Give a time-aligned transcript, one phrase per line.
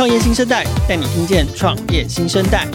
[0.00, 2.66] 创业新生代带你听见创业新生代，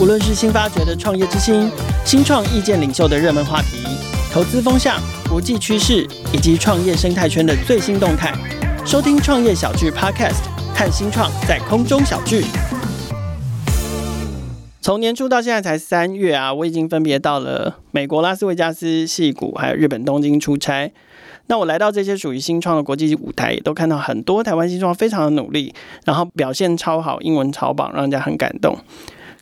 [0.00, 1.70] 无论是新发掘的创业之星、
[2.06, 3.84] 新创意见领袖的热门话题、
[4.32, 4.98] 投资风向、
[5.28, 8.32] 国际趋势以及创业生态圈的最新动态，
[8.86, 12.46] 收听创业小聚 Podcast，看新创在空中小聚。
[14.80, 20.90] 从年初到现在才三月啊，我已经分别到了美国拉斯维加斯、矽谷，还有日本东京出差。
[21.46, 28.76] 那我来到这些属于新创的国际舞台，也都看到很多台湾新创非常的努力，然后表现超好，英文超棒，让人家很感动。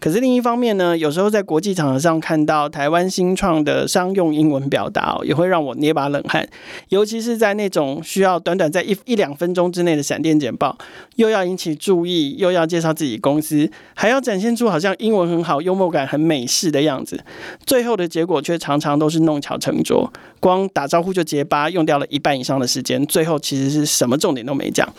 [0.02, 6.44] 可是另一方面呢，有时候在国际场合上看到台湾新创的商用英文表达哦，也会让我捏把冷汗。
[6.88, 10.76] 尤其是在那种需要短短在一一两分钟之内的闪电简报，
[11.14, 17.22] 又要引起注意，又要介绍自己公司，还要展现出好像英文很好、幽默感很美式的样子，
[17.64, 24.92] 最后的结果却常常都是弄巧成拙，光打招呼就结巴，用掉了一半以上的时间，最后其实是什么重点都没讲。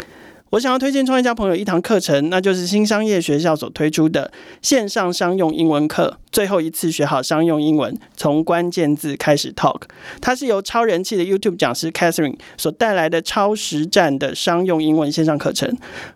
[0.53, 6.19] 我想要推荐创业家朋友一堂课程，那就是新商业学校所推出的线上商用英文课。
[6.33, 9.83] 最后一次学好商用英文，从关键字开始 talk。
[10.19, 15.71] 它是由超人气的 YouTube 讲师 Catherine 所带来的超实战的商用英文线上课程。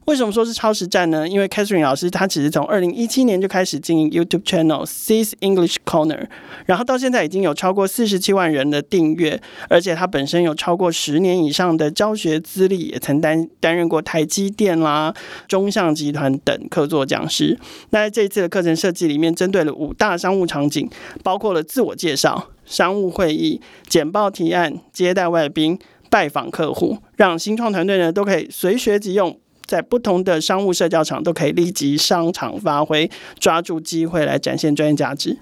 [0.05, 1.27] 为什么说是超实战呢？
[1.27, 6.25] 因为 Catherine 老师她其实从二零一七年就开始经营 YouTube channel C's English Corner，
[6.65, 15.13] 然后到现在已经有超过四十七万人的订阅，而且她本身有超过十年以上的教学资历，也曾担担任过台积电啦、
[15.47, 17.55] 中向集团等客座讲师。
[17.91, 20.89] 那在这一次的课程设计里面，针对了五大大商务场景
[21.21, 25.77] 包括了自我介绍、商务会议、简报提案、接待外宾、
[26.09, 35.37] 拜访客户，让新创团队呢都可以随学即用，在不同的商务社交场都可以立即上场发挥，抓住机会来展现专业价值。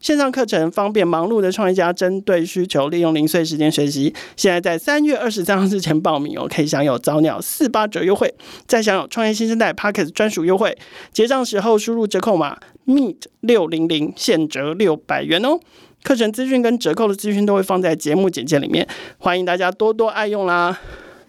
[0.00, 4.14] 线上课程方便忙碌的创业家针对需求，利用零碎时间学习。
[4.34, 8.34] 现在在三月二十三号之前报名哦，可以享有早鸟四八折优惠，
[8.66, 10.74] 再享有创业新生代 Podcast 专属优惠。
[11.12, 12.56] 结账时候输入折扣码
[12.90, 15.60] Meet 六零零，现折六百元哦。
[16.02, 20.80] 课程资讯跟折扣的资讯都会放在节目简介里面，欢迎大家多多爱用啦。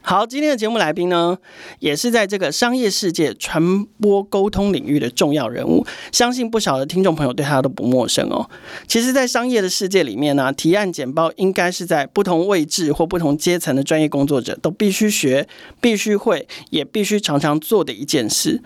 [0.03, 1.37] 好，今天的节目来宾呢，
[1.79, 8.49] 也是在这个商业世界传播沟通领域的重要人物，相信不少的听众朋友对他都不陌生哦。
[8.87, 15.47] 其实，在商业的世界里面呢、提案简报应该是在不同位置或不同阶层的专业工作者都必须学、
[15.79, 18.61] 必须会，也必须常常做的一件事。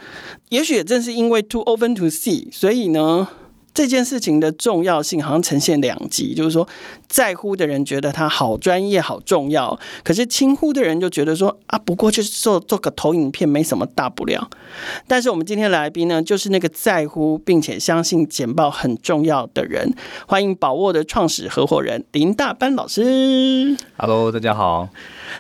[0.50, 3.28] 也许也正是因为 too often to see，所以呢。
[3.75, 6.66] 这件事情的重要性好像呈现两极，就是说，
[7.09, 14.50] 在乎的人觉得他好专业、好重要，可是轻忽的人就觉得说啊，不过就是做做个投影片，没什么大不了。
[15.08, 19.94] 但是我们今天的来宾呢，就是那个在乎并且相信简报很重要的人。
[20.25, 23.75] 欢迎宝沃的创始合伙人林大班老师。
[23.97, 24.88] Hello，大家好。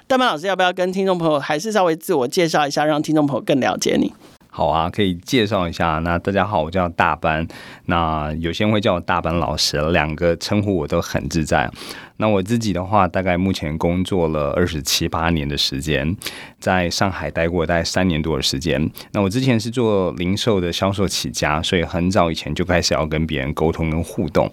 [0.07, 4.13] 大班老师要不要跟听众朋友还是稍微自我介绍一下，让听众朋友更了解你？
[4.55, 5.99] 好啊，可以介绍一下。
[5.99, 7.45] 那大家好，我叫大班。
[7.87, 11.69] 那有些人会叫我大班老师，两个称呼我都很自在。
[12.17, 16.15] 那我自己的话，大概目前工作了二十七八年的时间，
[16.59, 18.89] 在上海待过大概三年多的时间。
[19.11, 24.49] 那我之前是做零售的销售起家，所以很早以前就开始要跟别人沟通跟互动。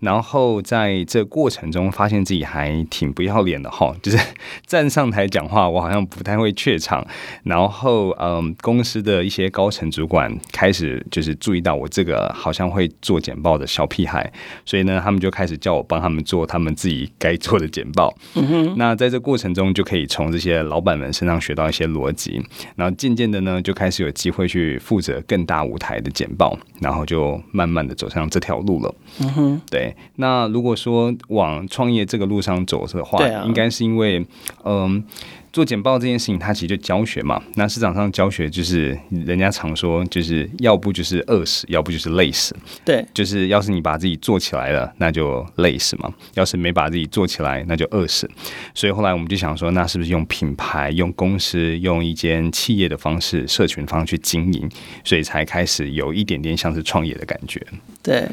[0.00, 4.18] 然后在这过程中，发现自己还挺不要脸的哈，就是
[4.66, 7.06] 站上台讲话，我好像不太会怯场。
[7.44, 14.32] 然后嗯，公司的一些高层主管开始就是注意到我这个好像会做简报的小屁孩，
[14.64, 17.01] 所以呢，他们就开始叫我帮他们做他们自己。
[17.18, 22.40] 该做的简报，嗯哼，那在这过程中就可以从这些老板们身上学到一些逻辑，
[22.76, 28.94] 然后渐渐的呢，就开始有机会去负责更大舞台的简报，然后就慢慢的走上这条路了。
[29.20, 29.94] 嗯哼，对。
[30.16, 34.24] 那如果说往创业这个路上走的话，应该是因为，
[34.64, 35.04] 嗯。
[35.52, 37.42] 做简报这件事情，它其实就教学嘛。
[37.56, 42.56] 那市场上教学就是人家常说，就是要不就是饿死，要不就是累死。
[42.84, 48.28] 对，就是要是你把自己做起来了，那就累死嘛；要是没把自己做起来，那就饿死。
[48.74, 54.68] 所以后来我们就想说，那是不是用品牌、用公司、用一间企业的方式、社群方式去经营，
[55.04, 57.60] 所以才开始有一点点像是创业的感觉。
[58.02, 58.26] 对。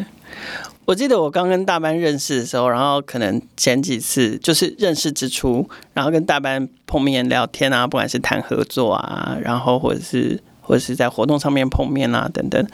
[0.89, 12.67] 我记得我刚跟大班认识的时候，然后可能前几次就是认识之初，然后跟大班碰面聊天啊，不管是谈合作啊，然后或者是或者是在活动上面碰面啊等等，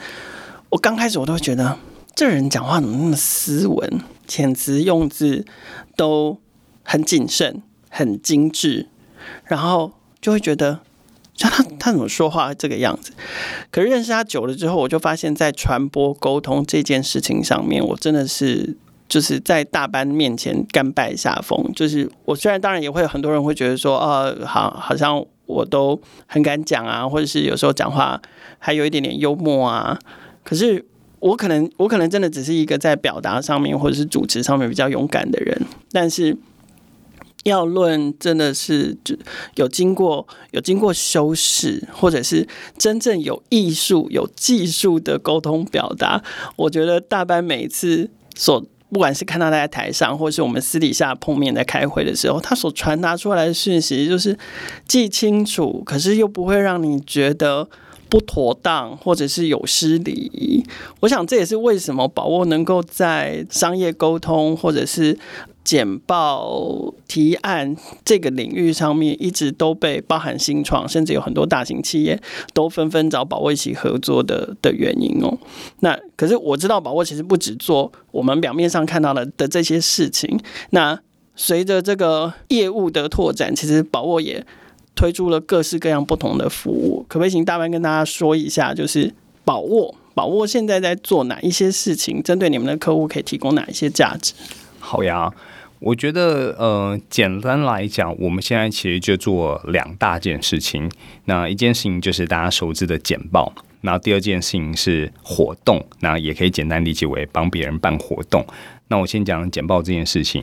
[0.70, 1.76] 我刚开始我都会觉得
[2.14, 5.44] 这人讲话怎么那么斯文，遣词用字
[5.94, 6.38] 都
[6.84, 8.88] 很谨慎、很精致，
[9.44, 9.92] 然后
[10.22, 10.80] 就会觉得。
[11.36, 13.12] 像他，他怎么说话这个样子？
[13.70, 18.74] 可是认识他久了之后，我就发现，在传播沟通这件事情上面，我真的是
[19.08, 21.70] 就是在大班面前甘拜下风。
[21.74, 28.20] 就是我虽然当然也会有很多人会觉得说，呃，好，好像我都很敢讲啊，或者是有时候讲话
[28.58, 29.98] 还有一点点幽默啊。
[30.42, 30.84] 可是
[31.20, 35.60] 我可能我可能真的只是一个在表达上面或者是主持上面比较勇敢的人，
[35.92, 36.36] 但是
[37.46, 39.16] 要论真的是就
[39.54, 42.46] 有经过有经过修饰，或者是
[42.76, 46.22] 真正有艺术有技术的沟通表达，
[46.56, 48.64] 我觉得大班每一次所。
[48.88, 54.38] 不管是看到他在台上，或是我们私底下碰面在开会的时候，他所传达出来的讯息，就是
[54.86, 57.68] 既清楚，可是又不会让你觉得
[58.08, 60.64] 不妥当，或者是有失礼仪。
[61.00, 65.18] 我想这也是为什么宝沃能够在商业沟通，或者是。
[65.66, 72.22] 简报提案这个领域上面，一直都被包含新创，甚至有很多大型企业
[72.54, 75.36] 都纷纷找宝沃一起合作的的原因哦。
[75.80, 80.38] 那可是我知道宝沃其实不只做我们表面上看到的的这些事情。
[80.70, 80.96] 那
[81.34, 84.46] 随着这个业务的拓展，其实宝沃也
[84.94, 87.04] 推出了各式各样不同的服务。
[87.08, 89.12] 可不可以请大班跟大家说一下，就是
[89.44, 92.22] 宝沃宝沃现在在做哪一些事情？
[92.22, 94.32] 针对你们的客户，可以提供哪一些价值？
[94.78, 95.34] 好呀。
[95.78, 100.90] 我觉得，呃，简单来讲，我们现在其实就做两大件事情。
[101.26, 103.52] 那一件事情就是大家熟知的简报，
[103.82, 108.44] 然后第二件事情是活动，那也可以简单理解为帮别人办活动。
[108.88, 110.42] 那我先讲简报这件事情。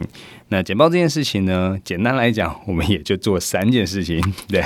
[0.50, 4.62] 那简报这件事情呢，简单来讲，我们也就做三件事情，对，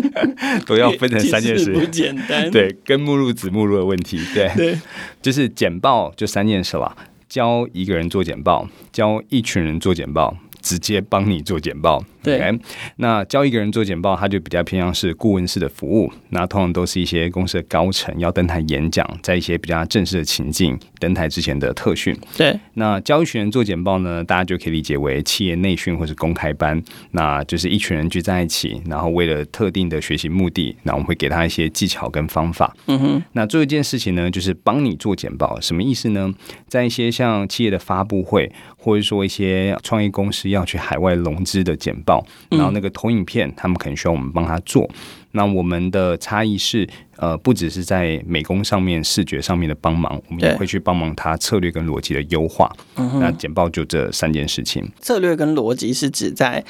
[0.66, 4.78] 都要分成三件事，不简单，对，跟目录子目录的问题，对，对，
[5.20, 6.96] 就是简报就三件事了。
[7.28, 12.04] 教一个人做简报，教一群人做简报，直接帮你做简报。
[12.26, 12.60] 对，okay?
[12.96, 16.12] 那教一个人做简报，他就比较偏向是顾问式的服务。
[16.30, 22.16] 那通常都是一些公司的高层要登台演讲，在一些比较正式的情境登台之前的特训。
[22.36, 26.82] 对，那教一群人做简报呢，大家就可以理解为企业内训或是公开班。
[27.12, 32.74] 那就是一群人聚在一起，然后为了特定的学习目的，那我们会给他一些技巧跟方法。
[32.86, 36.32] 嗯哼，那做一件事情呢，就是帮你做简报，什么意思呢？
[36.68, 42.15] 在一些像企业的发布会，或者说一些创业公司要去海外融资的简报。
[42.50, 44.88] 然后那个投影片，他们可能需要我们帮他做。
[45.32, 52.74] 那我们的差异是，呃，不只是在美工上面、视觉上面的帮忙，我们也会去帮忙他策略跟逻辑的优化。
[52.94, 54.90] 那简报就这三件事情。
[55.00, 56.64] 策略跟逻辑是指在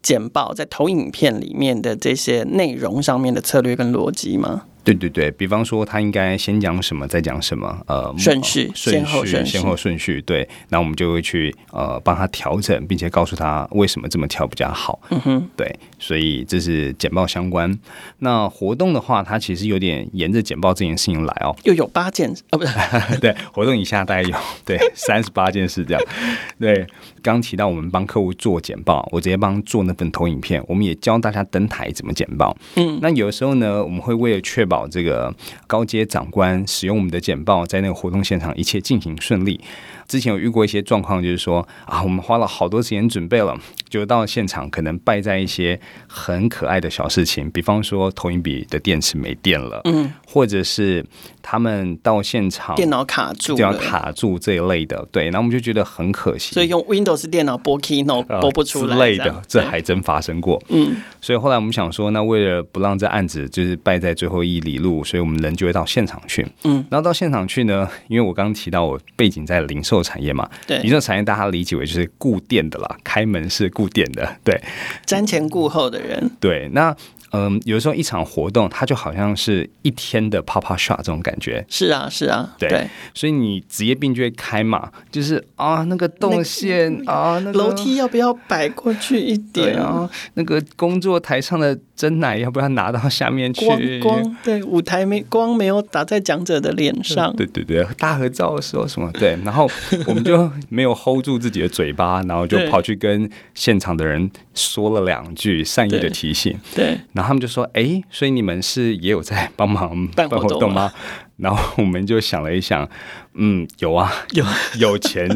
[0.00, 4.62] 简报、在投影片里面的这些内容上面的策略跟逻辑吗？
[4.94, 14.98] 对对对，比方说他应该先讲什么，再讲什么，呃，顺序、顺序、先后顺序、先后顺序，对，那我们就会去呃帮他调整，并且告诉他为什么这么调比较好。
[15.10, 17.78] 嗯哼，对，所以这是简报相关。
[18.18, 22.72] 那活动的话，它其实有点沿着简报这件事情来哦，又有八件哦，不是，
[23.20, 26.02] 对，活动以下大概有对 三十八件事这样。
[26.58, 26.86] 对，
[27.22, 32.56] 刚提到我们帮客户做简报，我直接帮做那份投影片，我们也教大家登台怎么简报。
[32.76, 35.34] 嗯，那有的时候呢，我们会为了确保这个
[35.66, 39.60] 高阶长官使用我们的简报，在那个活动现场一切进行顺利。
[40.06, 43.56] 之前有遇过一些状况，就是说啊，我们花了好多时间准备了，
[43.88, 51.06] 就到现场可能败在一些很可爱的小事情，比方说投影笔的电池没电了，嗯，或者是
[51.42, 74.60] 他们到现场电脑卡住，电脑卡住这一类的，对，然后我们就觉得很可惜，所以用 Windows 电脑播 Keynote 播不出来、呃、之类的，这还真发生过，嗯，所以后来我们想说，那为了不让这案子就是败在最后一里路，所以我们人就会到现场去，嗯，然后到现场去呢，因为我刚刚提到我背景在零售产业嘛，对，零售产业大家理解为就是顾店的啦，开门是顾店的，对，
[75.06, 76.94] 瞻前顾后的人，对，那。
[77.32, 81.64] 嗯，有的时候一场活动，它就好像是一天的 pop up shot 这种感觉。
[81.68, 82.68] 是啊，是啊，对。
[82.68, 90.08] 对所以你职业病就会开嘛，就是啊，那个动线、那个、啊，那个楼梯要不要摆过去一点啊？
[90.34, 94.00] 那个工作台上的真奶要不要拿到下面去？
[94.00, 97.34] 光光对，舞台没光没有打在讲者的脸上。
[97.36, 99.10] 对对对，大合照的时候什么？
[99.12, 99.70] 对，然后
[100.06, 106.58] 我们就没有 hold 住自己的嘴巴，然后就跑去跟现场的人说了两句善意的提醒。
[106.74, 106.80] 对。
[106.80, 110.90] 对然后他们就说：“哎，所以你们是也有在帮忙办活动吗？”
[111.36, 112.88] 然后我们就想了一想，
[113.34, 114.42] 嗯，有啊，有
[114.80, 115.28] 有钱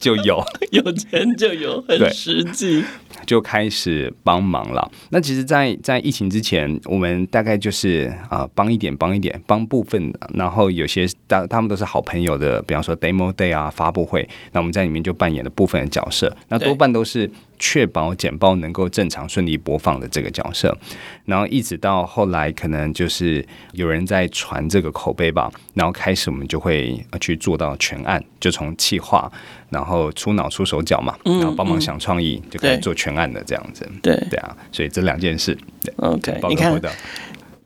[0.00, 2.82] 就有，有钱就有，很实际，
[3.28, 4.90] 就开始帮忙了。
[5.10, 10.30] 那其实在，在疫情之前，我们大概就是啊、帮一点，帮一点，帮部分的。
[10.32, 16.34] 然后有些大他们都是好朋友的，比方说 demo day 啊，发布会，那我们在里面就扮演了部分的角色。
[16.48, 17.30] 那多半都是。
[17.60, 20.78] 确保简报能够正常顺利播放的这个角色。
[21.24, 29.28] 然后一直到后来，可能就是有人在传这个口碑吧，然后开始我们就会去做到全案，就从企划，
[29.70, 33.88] 然后出脑出手脚嘛，然后帮忙想创意，就可以做全案的这样子。
[34.02, 34.16] 对。
[34.30, 35.56] 对啊，所以这两件事
[35.96, 36.80] ，OK，你看，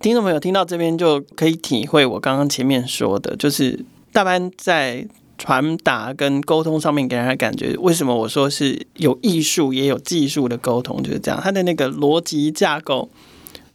[0.01, 5.07] 听众朋友听到这边就可以体会我刚刚前面说的，就是大班在
[5.39, 13.09] 传达跟沟通上面给人的感觉，为什么我说是有艺术也有技术的沟通，就是这样，他的那个逻辑架构。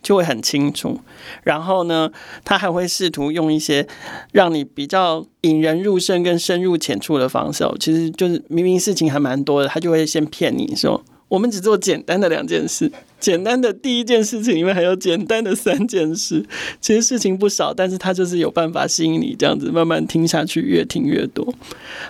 [0.07, 0.97] 就会很清楚，
[1.43, 2.09] 然后呢，
[2.45, 3.85] 他还会试图用一些
[4.31, 7.65] 让你比较引人入胜跟深入浅出的方式。
[7.77, 16.45] 其实就是明明事情还蛮多的，他就会先骗你说，我们只做简单的两件事，简单的第一件事情里面还有简单的三件事，
[16.79, 21.53] 其实事情不少，但是他就是有办法吸引你这样子慢慢听下去，越听越多。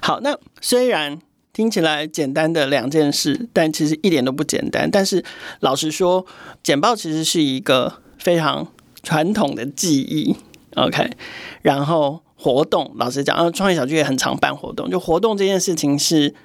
[0.04, 1.18] 好，那虽然。
[1.58, 4.88] 听起来简单的两件事，但其实一点都不简单。
[4.92, 5.26] 但是
[5.62, 6.24] 老实说，
[6.62, 8.68] 简报其实是一个非常
[9.02, 10.36] 传统的技艺。
[10.76, 11.10] OK，
[11.64, 14.88] 然后活动，老实讲，啊，创业小聚也很常办活动。
[14.88, 16.36] 就活动这件事情是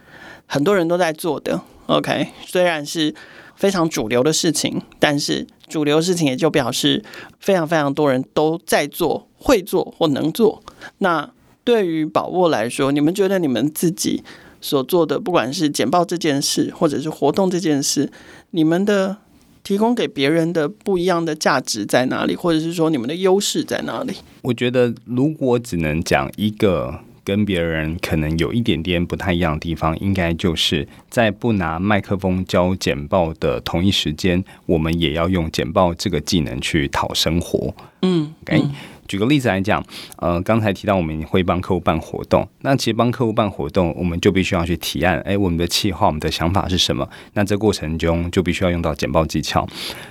[0.47, 1.61] 很多人都在做的。
[1.88, 3.14] OK，虽然是
[3.54, 7.04] 非常主流的事情，但是主流事情也就表示
[7.38, 10.62] 非常非常多人都在做、会做或能做。
[11.00, 11.31] 那
[11.64, 14.25] 对于宝沃来说，你们觉得你们自己？
[14.62, 18.11] 所做的，不管是简报这件事，或者是活动这件事，
[18.52, 19.19] 你们的
[19.62, 22.35] 提供给别人的不一样的价值在哪里？
[22.35, 24.14] 或者是说你们的优势在哪里？
[24.40, 37.75] 我觉得，如果只能讲一个跟别人可能有一点点不太一样的地方，应该就是在不拿麦克风教简报的同一时间，我们也要用简报这个技能去讨生活。
[38.02, 38.61] 嗯，OK。
[38.62, 38.71] 嗯
[39.09, 39.85] 举个例子来讲，
[40.16, 47.06] 呃，刚才提到我们会帮客户办活动，那其实帮客户办活动，我们就必须要去提案，哎，我们的计划，我们的想法是什么？
[47.35, 49.68] 那这过程中就必须要用到简报技巧。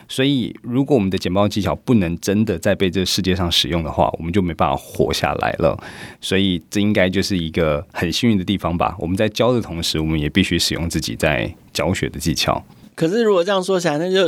[0.08, 5.78] 所以，如果我们的简报技巧不能真的在被这个世界上使用的话，我们就没办法活下来了。
[6.20, 8.96] 所以，这应该就是一个很幸运的地方吧？
[9.00, 12.64] 我们在教的同时，我们也必须使用自己在教学的技巧。
[12.94, 14.28] 可是，如果这样说起来，那就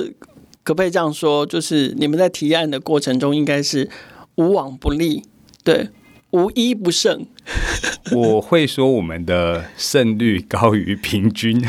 [0.63, 1.46] 可不可以这样说？
[1.46, 3.89] 就是你们在提案的过程中，应该是。
[4.36, 5.24] 无往不利，
[5.63, 5.90] 对，
[6.32, 7.25] 无一不胜。
[8.12, 11.62] 我会说我们的胜率高于平均。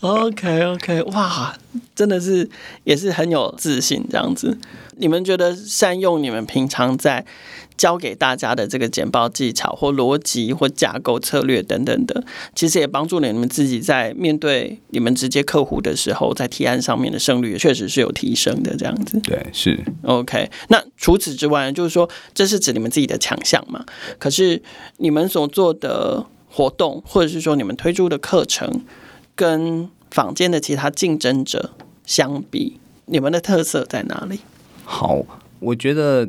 [0.00, 1.56] OK OK，哇，
[1.94, 2.48] 真的是
[2.84, 4.58] 也是很有自信这样子。
[4.98, 7.24] 你们觉得善用你们平常在
[7.76, 12.24] 教给大家的这个简报技巧或逻辑或架构策略等等的，
[12.54, 18.76] 其实也帮助了你们自己在面对你们直接客户的时候，在提案上面的胜率确实是有提升的。
[18.76, 20.50] 这样子，对，是 OK。
[20.68, 23.84] 那除此之外，就是说这是指你们自己的强项嘛？
[24.18, 24.62] 可是
[24.98, 28.82] 你们所做的活动，或者是说你们推出的课程，
[29.34, 31.70] 跟坊间的其他竞争者
[32.04, 34.40] 相比，你们的特色在哪里？
[34.84, 35.24] 好，
[35.60, 36.28] 我觉得。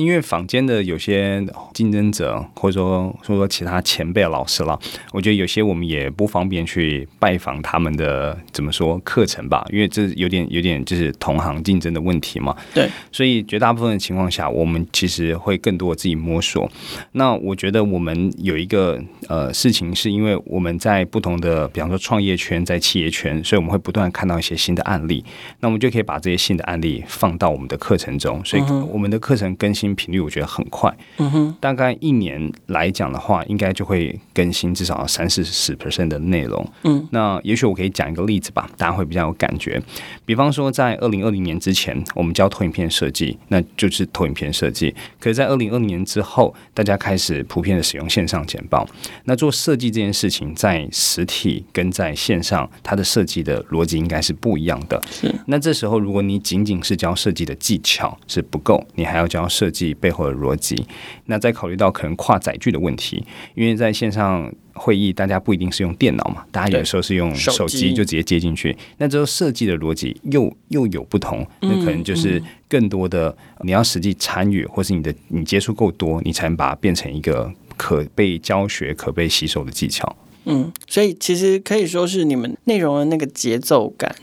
[0.00, 4.78] 因为坊间的有些竞争者，或者说说说其他前辈老师了，
[5.12, 12.56] 我觉得有些我们也不方便去拜访他们的怎么说课程吧，因为这有点有点就是同行竞争的问题嘛。
[12.72, 16.70] 对，所以绝大部分的情况下，我们其实会更多自己摸索。
[17.12, 25.22] 那我觉得我们有一个呃事情，是因为我们在不同的，比方说创业圈，在企业圈，所以我们会不断看到一些新的案例，
[25.60, 29.89] 那我们就可以把这些新的案例放到我们的课程中，所以我们的课程更新。
[29.90, 36.64] 新频率我觉得很快，嗯哼，大概一年来讲的话，应该就会更新至少三四十 percent 的内容。
[36.84, 39.82] 嗯，那也许我可以讲一个例子吧，大家会比较有感觉。
[40.24, 44.94] 比方说，在二零二零年之前，我们教投影片设计，那就是投影片设计。
[45.18, 48.88] 可是，在二零二零年之后，大家开始普遍的使用线上简报。
[49.24, 55.02] 那做设计这件事情，在实体跟在线上，它的设计的逻辑应该是不一样的。
[55.10, 55.34] 是。
[55.46, 59.80] 那这时候，如果你仅仅是教设计的技巧是不够，你还要教设计。
[59.80, 60.86] 计背后的逻辑，
[61.24, 63.24] 那再考虑到可能跨载具的问题，
[63.54, 80.14] 因为在线上会议，大家不一定是用电脑嘛，大家有时候是用手机就直接接进去，那之后设计的逻辑又又有不同，那可能就是更多的你要实际参与，或是你的你接触够多，你才能把它变成一个可被教学、可被吸收的技巧。
[80.44, 84.14] 嗯，所以其实可以说是你们内容的那个节奏感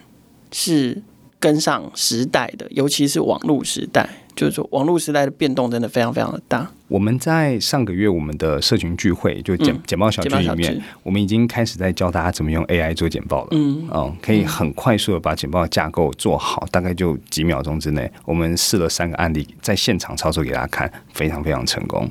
[0.51, 1.01] 是
[1.39, 4.09] 跟上时代的，尤其是网络时代。
[4.35, 6.71] 就是说，网络时代的变动真的非常非常的大。
[6.87, 13.47] 我们在上个月我们的社群聚会，就简简报小聚里面，我们已经开始在教大家怎么用 AI 做简报了。
[13.53, 18.11] 嗯，哦，可以很快速的把简报架构做好，大概就几秒钟之内。
[18.25, 22.07] 我们试了三个案例，在现场操作给大家看，非常非常成功。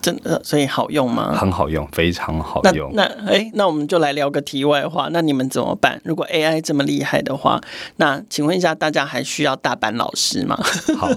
[0.00, 1.34] 真的，所以好用吗？
[1.36, 2.90] 很好用，非常好用。
[2.94, 5.08] 那哎、欸，那我们就来聊个题外话。
[5.12, 6.00] 那你们怎么办？
[6.04, 7.60] 如果 AI 这么厉害的话，
[7.96, 10.58] 那请问一下，大家还需要大班老师吗？
[10.98, 11.08] 好，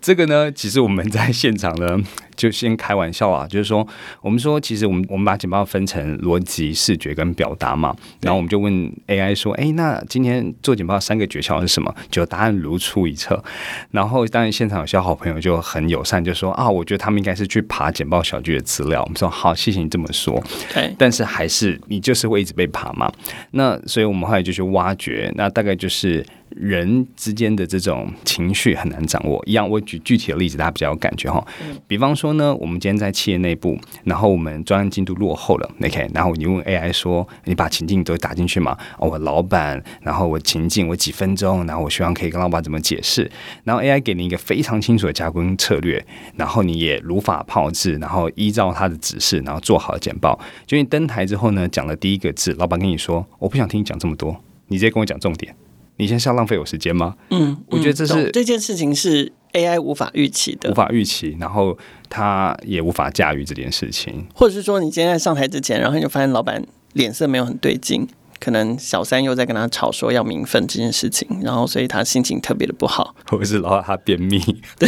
[0.00, 2.00] 这个呢，其实我们在现场呢。
[2.36, 3.86] 就先开玩笑啊，就是说，
[4.20, 8.72] 我们说，其实我们我们把简报分成逻辑、视觉跟表达嘛，然后我们就问
[9.06, 11.94] AI 说，哎，那今天做简报三个诀窍是什么？
[12.10, 13.42] 就答案如出一辙。
[13.90, 19.02] 然后当然现场有些好朋友就很友善，就说啊，我觉得他们应该是去爬简报小聚的资料。
[19.02, 20.42] 我们说好，谢谢你这么说。
[20.72, 23.10] 对，但是还是你就是会一直被爬嘛。
[23.52, 26.24] 那所以我们后来就去挖掘，那大概就是。
[26.50, 29.42] 人之间的这种情绪很难掌握。
[29.46, 31.44] 一样，我举具体的例子，大家比较有感觉哈。
[31.86, 38.76] 比方说呢，我们今天在企业内部，然后我们专案进度落后了，OK，然后你问 AI 说，你把情境都打进去嘛？
[38.98, 43.30] 哦，我老板，然后我情境，我几分钟，然后我希望可以跟老板怎么解释？
[43.64, 46.04] 然后 AI 给你一个非常清楚的加工策略，
[46.36, 50.38] 然后你也如法炮制，然后依照他的指示，然后做好简报。
[50.66, 54.34] 就你登台之后呢，讲了第一个字，老板跟你说，我不想听你讲这么多，
[54.68, 55.54] 你直接跟我讲重点。
[55.98, 57.14] 你现在是要浪费我时间吗？
[57.30, 61.76] 嗯，我觉得这是这件事情是 AI 无法预期的，无法预期，然后
[62.10, 64.26] 他也无法驾驭这件事情。
[64.34, 66.62] 或者是说，你今天在上台之前，然后你就发现老板
[66.92, 68.06] 脸色没有很对劲，
[68.38, 74.38] 可能小三又在跟他吵说要名分这件事情，然后所以他心情特别的不好，或者是老板他便秘，
[74.78, 74.86] 对，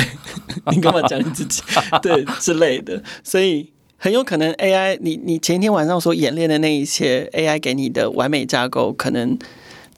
[0.73, 1.63] 你干嘛讲你自己？
[2.03, 9.39] 对之类的，所以很有可能 AI，你你前一天晚上所演练的那一些，AI 给你的完美架构可能。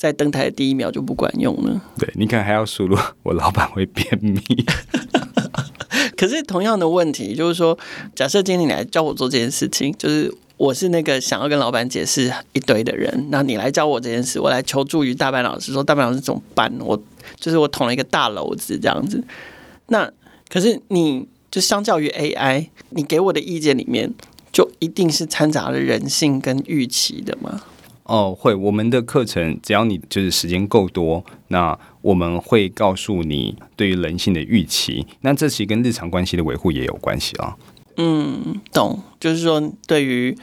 [0.01, 1.79] 在登台的第一秒就不管用了。
[1.99, 4.41] 对，你可能还要输入我老板会便秘。
[6.17, 7.79] 可是同样的问题就是说，
[8.15, 16.73] 假设今天你来教我做这件事情，就是我是那个想要跟老板解释一堆的人，那你来教我这件事，我来求助于大班老师，说大班老师怎么办？
[16.81, 16.99] 我
[17.39, 19.23] 就是我捅了一个大篓子这样子。
[19.89, 20.11] 那
[20.49, 24.11] 可是你就相较于 AI，你给我的意见里面
[24.51, 27.61] 就一定是掺杂了人性跟预期的吗？
[28.11, 28.53] 哦，会。
[28.53, 35.07] 我们的课程只要你就是时间够多，那我们会告诉你对于人性的预期。
[35.21, 37.57] 那这其实跟日常关系的维护也有关系啊。
[37.99, 38.99] 嗯，懂。
[39.21, 40.37] 就是说，对于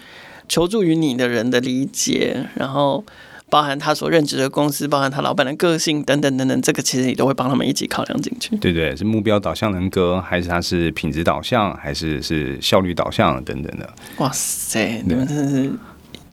[0.47, 3.03] 求助于你的人的理解，然后
[3.49, 8.55] 包含他所任职的公司，包含他老板的个性等等等等，这个其实你都会帮他们一起考量进去。
[8.55, 13.93] 对对，是目标导向人格，还是他是品质导向，还是是效率导向等等的？
[14.19, 15.69] 哇塞，你们真的是。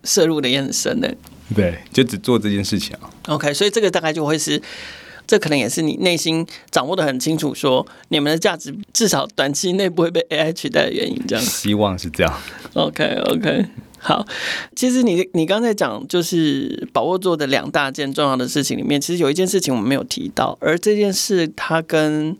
[0.07, 1.17] 摄入的也很深的，
[1.53, 3.11] 对，就只做这件事情啊。
[3.27, 4.63] OK，所以这个大概就会是，
[5.27, 11.45] 这可能也是你内心掌握的很清楚，说你们的价值至少短期内不会被 AI 取代的原因，这样。
[11.45, 12.33] 希望是这样。
[12.75, 13.67] OK，OK，
[13.99, 14.27] 好。
[14.77, 22.37] 其实你你刚才讲就是宝沃做的两大件重要的事情里面，其实有一件事情我们没有提到，而这件事它跟。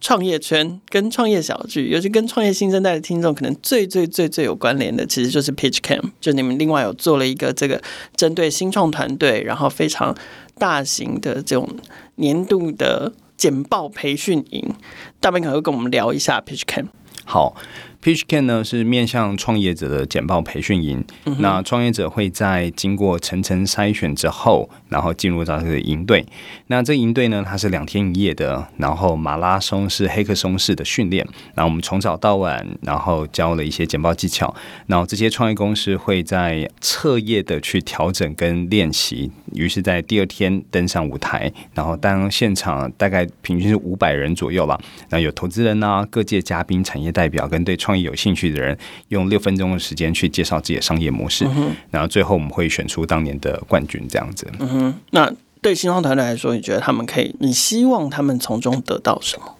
[0.00, 6.10] 创业圈跟创业小聚，尤其跟创业新生代的听众，可能最最最最有关联的，其实就是 Pitch Camp。
[6.20, 7.82] 就你们另外有做了一个这个
[8.16, 10.14] 针对新创团队，然后非常
[10.56, 11.68] 大型的这种
[12.16, 14.74] 年度的简报培训营，
[15.20, 16.86] 大斌可能会跟我们聊一下 Pitch Camp。
[17.24, 17.56] 好。
[18.02, 26.24] Pitch Camp 呢是面向创业者的简报培训营，嗯、那创业者会在经过层层筛选之后，然后进入到这个营队。
[26.68, 31.26] 那这个营队呢，它是两天一夜的，然后马拉松式、黑客松式的训练。
[31.54, 34.54] 然后我们从早到晚，然后教了一些简报技巧。
[34.86, 41.52] 然后这些创业公司会在彻夜的去调整跟练习，于是，在第二天登上舞台。
[41.74, 44.78] 然后当现场大概平均是五百人左右吧，
[45.10, 48.76] 那有投资人啊，各界嘉宾、产业代表跟对创业有兴趣的人
[49.08, 54.50] 用六分钟的时间去介绍自己的商业模式，嗯，然后最后我们会选出当年的冠军，这样子。
[54.58, 57.34] 嗯哼，那对新创团队来说，你觉得他们可以？
[57.38, 59.54] 你希望他们从中得到什么？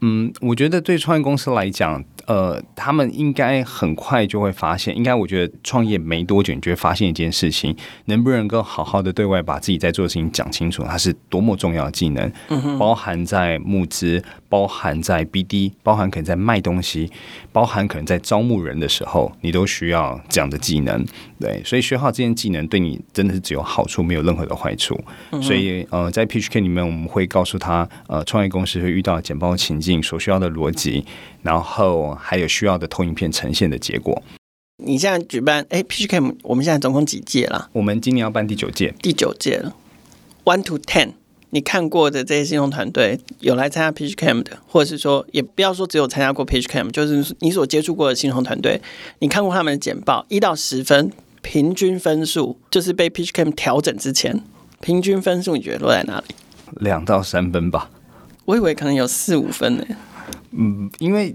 [0.00, 2.04] 嗯，我觉得对创业公司来讲。
[2.28, 12.30] 呃，他们应该很快就会发现，应该我觉得创业没多久，你就会发现一件事情，能不能够好好的对外把自己在做的事情讲清楚，它是多么重要的技能，
[12.78, 17.10] 包含在募资，包含在 BD，包含可能在卖东西，
[17.52, 21.04] 包含可能在招募人的时候，你都需要这样的技能。
[21.38, 24.98] 对，所以学好这件技能对你真的是只有好处，没有任何的坏处。
[25.42, 31.04] 所以呃，在 Camp 里面，我们会告诉他，呃，创业公司会遇到简报情境所需要的逻辑，
[31.42, 34.22] 然后还有需要的投影片呈现的结果。
[34.84, 37.68] 你现在举办哎 Camp，我们现在总共几届了？
[37.72, 39.74] 我们今年要办第九届，第九届了。
[40.44, 41.10] One to ten，
[41.50, 48.80] 你看过的这些新创团队有来参加 Pitch Camp 的，或者是说，也不要说只有参加过 Pitch Camp，就是你所接触过的新创团队，
[49.20, 51.12] 你看过他们的简报，一到十分。
[51.40, 54.42] 平均分数就是被 Pitch Camp 调整之前，
[54.80, 56.34] 平均分数你觉得落在哪里？
[56.80, 57.88] 两到三分吧。
[58.44, 59.84] 我以为可能有四五分呢。
[60.50, 61.34] 嗯，因为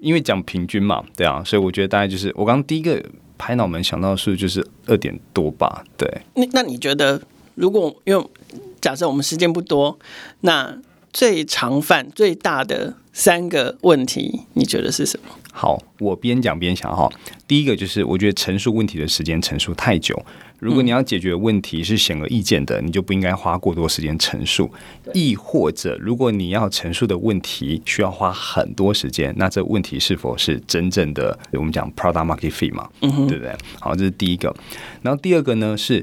[0.00, 3.00] 因为讲平均嘛，对啊，所以我觉得大概就是我刚刚第一个
[3.36, 6.10] 拍脑门想到的数就是二点多吧，对。
[6.34, 7.20] 那那你觉得，
[7.54, 8.26] 如果因为
[8.80, 9.98] 假设我们时间不多，
[10.40, 10.76] 那
[11.12, 15.34] 最常犯最大的三个问题，你觉得是什么？
[15.52, 17.10] 好，我边讲边想哈。
[17.46, 20.20] 第一个就是，我觉得陈述问题的时间陈述太久。
[20.58, 24.70] 如果你要解决问题是显而易见的，你就不应该花过多时间陈述。
[25.12, 32.88] 亦或者，如果你要陈述的问题需要花很多时间，那这问题是否是真正的我们讲 product market fit 嘛？
[33.00, 33.54] 对不对？
[33.78, 34.54] 好，这是第一个。
[35.02, 36.02] 然后第二个呢是。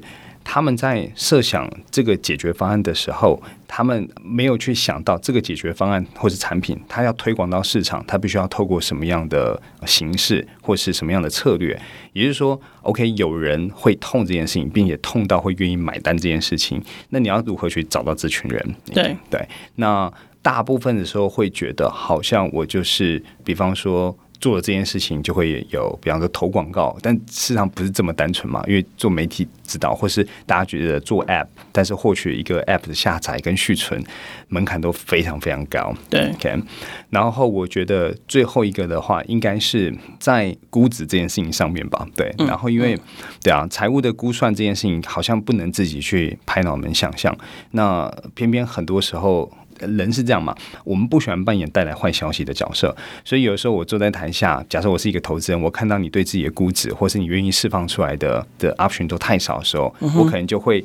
[0.51, 11.79] 他们在设想这个解决方案的时候，他们没有去想到这个解决方案或是产品，它要推广到市场，它必须要透过什么样的形式或是什么样的策略。
[12.13, 18.75] 也就是说，OK，有人会痛这件事情，并且痛到会愿意买单这件事情，那你要如何去找到这群人？
[18.91, 24.17] 对对，那大部分的时候会觉得，好像我就是，比方说。
[24.39, 28.63] 做了这件事情就会有，比方说投广告，但事实上不是这么单纯嘛。
[28.67, 34.03] 因为做媒体指导，或是大家觉得做 App，但是获取一个 App 的下载跟续存
[34.47, 35.93] 门槛都非常非常高。
[36.09, 36.61] 对，OK。
[37.09, 42.07] 然后我觉得最后一个的话，应该是在估值这件事情上面吧。
[42.15, 42.97] 对，然后因为
[43.43, 47.35] 对啊，财务的估算这件事情好像不能自己去拍脑门想象，
[47.71, 49.51] 那偏偏很多时候。
[49.87, 50.55] 人是这样嘛？
[50.83, 60.83] 我们不喜欢扮演带来坏消息的角色，所以有时候我坐在台下，假设我是一个投资人，我看到你对自己的估值，或是你愿意释放出来的的 option 都太少的时候，我可能就会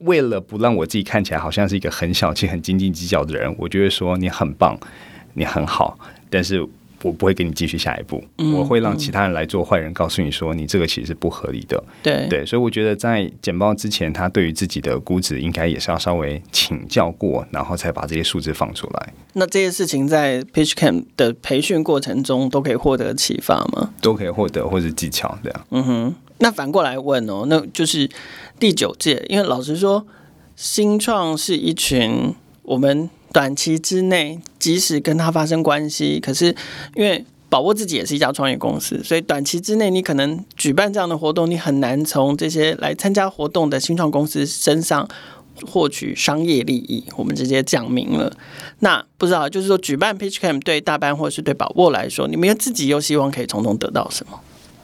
[0.00, 4.78] 为了不让我自己看起来好像是一个很小气、很斤斤计较的人，我就会说你很棒，
[5.34, 6.66] 你很好，但是。
[7.02, 11.82] 我不会给你继续下一步，嗯、我会让其他人来做坏人，告诉你说你这个其实是不合理的。
[12.02, 19.14] 对对，所以我觉得在简报之前，他对于自己的估值应该也是要稍微请教过，然后才把这些数字放出来。
[19.32, 23.94] 那这些事情在 Pitch Camp 的培训过程中都可以获得启发吗？
[24.02, 25.66] 都可以获得，或者技巧这样。
[25.70, 28.08] 嗯哼，那反过来问哦，那就是
[28.58, 30.06] 第九届，因为老实说，
[30.56, 33.08] 新创是一群我们。
[33.32, 36.54] 短期之内，即使跟他发生关系，可是
[36.96, 45.08] 因为宝沃自己也是一家创业公司，所以短期之内你可能举办这样的活动，你很难从这些来参加活动的新创公司身上
[45.66, 47.04] 获取商业利益。
[47.16, 48.32] 我们直接讲明了。
[48.80, 54.40] 那不知道，就是说举办 Pitch Camp 对大班或是对宝沃来说，你们自己又希望可以从中得到什么？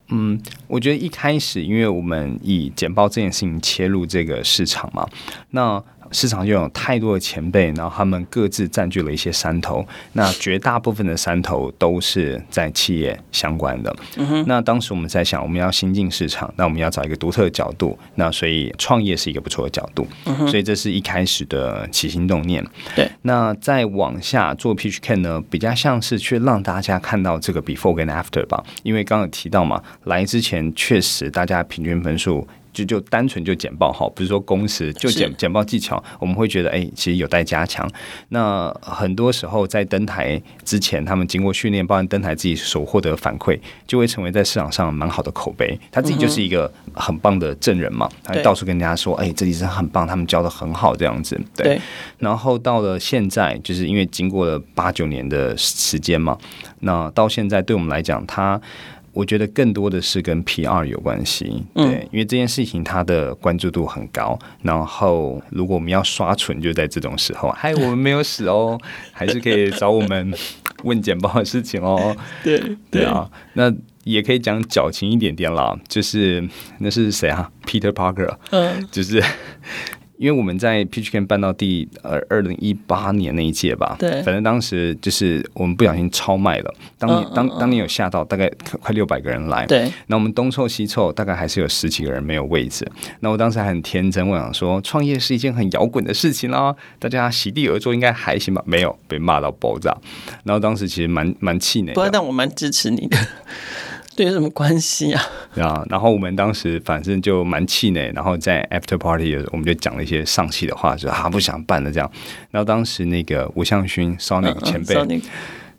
[0.08, 5.04] 嗯，我觉得一开始，因为我们以简报这件事情切入这个市场嘛，
[5.50, 5.82] 那。
[6.12, 9.86] 市场就有太多的前辈，然后他们各自占据了一些山头。
[10.12, 13.96] 那绝大部分的山头都是在企业相关的。
[14.16, 14.44] 嗯。
[14.46, 17.98] 那当时我们在想，我们要新进市场，那我们要找一个独特的角度。
[18.14, 20.06] 那所以创业是一个不错的角度。
[20.24, 20.48] 嗯。
[20.48, 22.64] 所以这是一开始的起心动念。
[22.94, 23.10] 对。
[23.22, 28.62] 那再往下做 Pitch Camp 呢，比较像是去让大家看到这个 Before 跟 After 吧。
[28.82, 32.46] 因为刚刚有提到嘛，来之前确实大家平均分数。
[32.76, 37.90] 就就单纯就简报好，不是说公司就简简报技巧，我们会觉得哎、欸，其实有待加强。
[38.28, 45.78] 那很多时候在登台之前，他们经过训练，包含登台自己所获得的反馈，就会成为在市场上蛮好的口碑。
[45.90, 51.40] 他自己就是一个很棒的证人嘛，他到处跟人家说，哎、欸，这里是很棒，他们教的很好这样子。
[51.56, 51.66] 对。
[51.66, 51.80] 对
[52.18, 56.36] 然后到了现在，就是因为经过了八九年的时间嘛，
[56.80, 58.60] 那到现在对我们来讲，他。
[59.16, 64.38] 我觉得更多的是跟 PR 有关系，对，因为这件事情它的关注度很高。
[64.60, 68.78] 然后，如果我们要刷存，就在这种时候， 嗨，我们没有死哦，
[69.12, 70.34] 还是可以找我们
[70.84, 72.14] 问简报的事情哦。
[72.44, 73.72] 对对啊，那
[74.04, 76.46] 也可以讲矫情一点点啦，就是
[76.80, 79.24] 那是谁啊？Peter Parker，嗯，就是。
[80.18, 88.50] 因为我们在 Pitch Camp 办到第呃二零一八年那一届吧，对，反正当时就是我们不小心超卖了，当年、嗯、当当年有吓到大概
[88.80, 92.86] 快六百个人来，对，那我们东凑西凑，大概还是有十几个人没有位置。
[93.20, 98.62] 那我当时还很天真，我想说创业是一件很摇滚的事情啦，大家席地而坐应该还行吧？
[98.66, 99.96] 没有，被骂到爆炸。
[100.44, 103.18] 然后当时其实蛮蛮气馁，不，但我蛮支持你的。
[104.16, 105.22] 对，有什么关系啊？
[105.60, 112.10] 啊，然后我们当时反正就蛮气馁，然后在 After Party 的时候，我们就讲了一些丧气的话，说啊不想办了这样。
[112.50, 115.22] 然后当时那个吴向勋 Sonic 前辈，嗯嗯、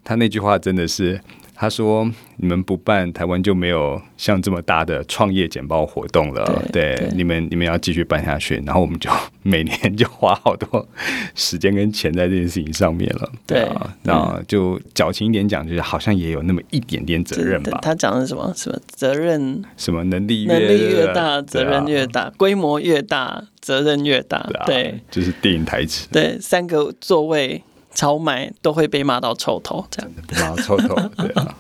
[0.04, 1.19] 他那句话真的是。
[1.60, 6.63] 他说：“你们不办，台湾就没有像这么大的创业简报活动了。
[6.72, 8.62] 对，对，你们你们要继续办下去。
[8.63, 9.10] 然后我们就
[9.41, 10.88] 每年就花好多
[11.34, 13.32] 时间跟钱在这件事情上面了。
[13.48, 17.80] 对啊，那就矫情一点讲，就是好像也有那么一点点责任吧。
[17.82, 19.63] 他讲的什么什么责任？
[19.76, 24.48] 什么能力越能力越大，责任越大，规模越大，责任越大。
[24.67, 26.08] 对，就是电影台词。
[26.12, 27.63] 对，三个座位。”
[27.98, 31.58] 超卖都会被骂到臭头，这样骂到臭头， 对啊。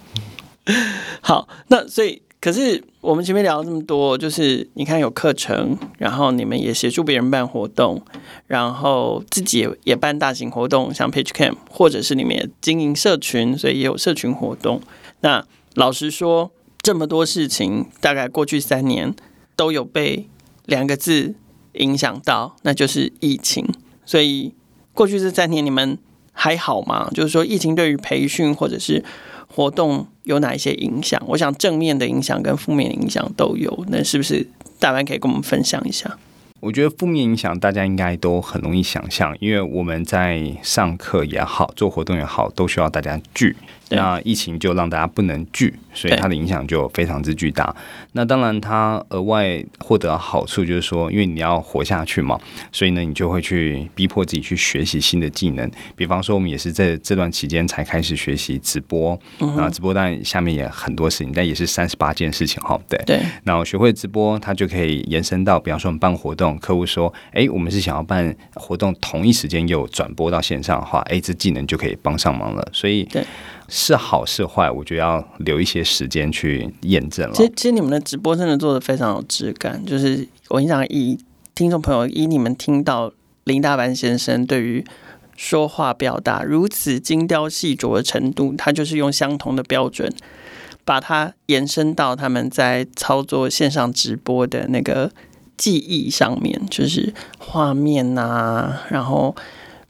[1.19, 7.99] 好，那所以可是我们前面聊了这么多，就是你看有课程，然后你们也协助别人办活动，
[8.45, 14.79] 然后自己也也办大型活动，像 PageCamp，或者是你们也经营社群，所以也有社群活动。
[15.21, 16.51] 那老实说，
[16.83, 19.15] 这么多事情，大概过去三年
[19.55, 20.29] 都有被
[20.65, 21.33] 两个字
[21.73, 23.67] 影响到，那就是疫情。
[24.05, 24.53] 所以
[24.93, 25.97] 过去这三年你们
[26.39, 27.09] 还好吗？
[27.15, 29.03] 就是说，疫情对于培训或者是
[29.47, 31.19] 活动有哪一些影响？
[31.25, 33.85] 我想正面的影响跟负面的影响都有。
[33.87, 34.47] 那是不是
[34.79, 36.15] 大班可以跟我们分享一下？
[36.59, 43.55] 我觉得负面影响大家应该都很容易想象，因为我们在上课也好，做活动也好，都需要大家聚。
[43.89, 47.75] 那疫情就让大家不能聚，所以它的影响就非常之巨大。
[48.13, 52.39] 那当然，它额外获得好处就是说，因为你要活下去嘛，
[52.71, 55.69] 所以呢，你就会去逼迫自己去学习新的技能。
[55.95, 59.17] 比方说，我们也是在这段期间才开始学习直播，
[59.57, 62.79] 啊，直播当然下面也很多事情，但也是三十八件事情哈。
[62.89, 63.21] 对对。
[63.43, 72.67] 那我学会直播，它就可以延伸到，比方说我们办活动，客户说，哎，我们是想要办活动，同一时间又转播到线上的话，哎，这技能就可以帮上忙了。
[72.73, 73.23] 所以对。
[73.69, 77.33] 是好是坏，我觉得要留一些时间去验证了。
[77.35, 79.85] 其实，其实你们的直播真的做的非常有质感。
[79.85, 81.19] 就是我印象，以
[81.53, 83.11] 听众朋友，以你们听到
[83.43, 84.85] 林大班先生对于
[85.35, 90.09] 说话表达如此精雕细琢的程度，他就是用相同的标准，
[90.85, 95.11] 把它延伸到他们在操作线上直播的那个
[95.57, 99.35] 技艺上面，就是画面啊，然后。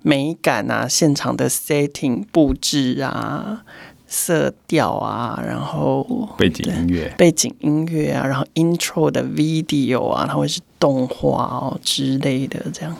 [0.08, 3.66] 美感啊，现场的 setting 布置啊，
[4.08, 12.96] 色调啊，然后背景音乐，背景音乐啊，然后 intro 的 video 啊，它会是动画哦之类的，这样。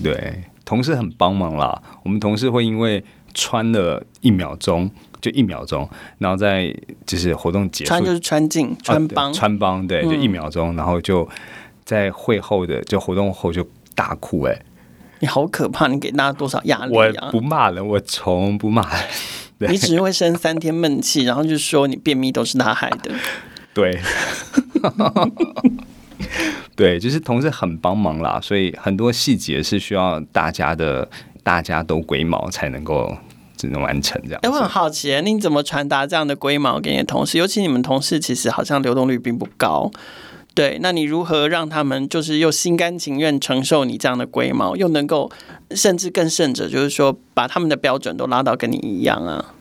[0.00, 1.82] 对，同事很帮忙啦。
[2.04, 4.88] 我们同事会因为穿了一秒钟，
[5.20, 6.72] 就一秒钟，然后在
[7.04, 11.28] 就是活动结束，穿就是穿进穿帮、啊、穿帮，对，就一秒钟，嗯、然后就
[11.84, 14.62] 在会后的就活动后就大哭哎、欸。
[15.22, 15.86] 你好可怕！
[15.86, 17.26] 你给大家多少压力啊？
[17.26, 19.70] 我不骂人，我从不骂人。
[19.70, 23.12] 你只会生三天闷气，然后就说你便秘都是他害的。
[23.72, 24.00] 对，
[26.74, 31.08] 对，就是同事很帮忙啦，所以很多细节是需要大家的，
[31.44, 33.16] 大家都龟毛才能够
[33.56, 34.40] 只能完成这样。
[34.42, 37.38] 哎，我很好奇，你怎么传达这样的龟毛给你的同事？
[37.38, 39.88] 尤其你们同事其实好像流动率并不高。
[40.54, 45.30] 对，那你如何让他们就是又心甘情愿承受你这样的龟毛，又能够
[45.70, 49.54] 甚至更甚者，就是说把他们的标准都拉到跟你一样啊？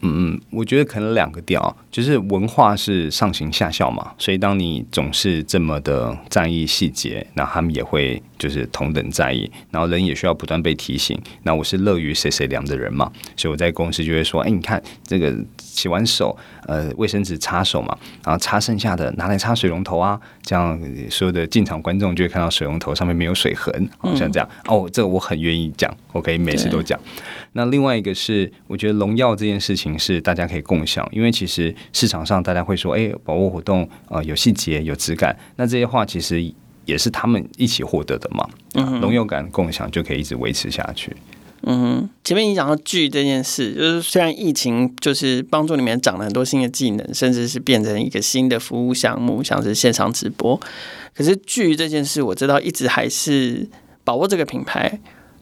[0.00, 11.18] 嗯嗯，我觉得可能两个调，就是文化是上行下效嘛，所以当你总是这么的在意细节，那他们也会就是同等在意，然后人也需要不断被提醒。
[11.42, 20.78] 那我是乐于谁谁凉的人嘛，所以我在公司就会说，哎，你看这个洗完手，呃，卫生纸擦手嘛，然后擦剩下的拿来擦水龙头啊，这样
[21.08, 24.48] 所有的进场观众就会看到水龙头上面没有水痕，好像这样。
[24.66, 27.00] 哦，这个我很愿意讲，我可以每次都讲。
[27.56, 36.52] 那另外一个是，我觉得荣耀这件事情是大家可以共享，因为其实市场上大家会说，哎，宝沃活动啊、呃，有细节、有质感，那这些话其实
[36.84, 38.46] 也是他们一起获得的嘛。
[38.74, 41.16] 嗯，荣耀感共享就可以一直维持下去。
[41.62, 50.60] 嗯哼，前面你讲到剧这件事，就是虽然疫情就是帮助你们长了很多新的技能，甚至是变成一个新的服务项目，像是线上直播，
[51.14, 53.66] 可是剧这件事，我知道一直还是
[54.04, 55.00] 宝沃这个品牌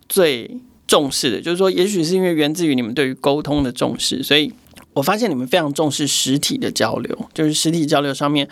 [0.09, 0.61] 最。
[0.87, 4.53] 重视的，就是说，也许是因为源自于你们对于沟通的重视，所以
[4.93, 7.29] 我发现你们非常重视实体的交流。
[7.33, 8.49] 就是实体交流上面，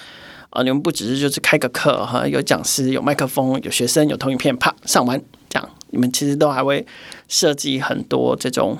[0.50, 6.86] 啊、你们不只是就是开个课哈，有讲师、有麦克风、有学生、有投影片，啪上完这样，你们其实都还会
[7.28, 8.78] 设计很多这种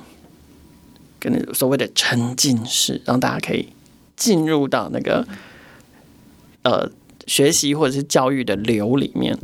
[1.18, 3.68] 跟所谓的沉浸式，让大家可以
[4.16, 5.26] 进入到那个
[6.62, 6.90] 呃
[7.26, 9.38] 学习或者是教育的流里面。